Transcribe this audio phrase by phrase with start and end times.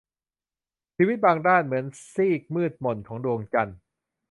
[0.95, 3.77] ชีวิตบางด้านเหมือนซีกมืดหม่นของดวงจันทร์